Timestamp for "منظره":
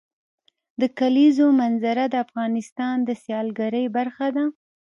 1.61-2.03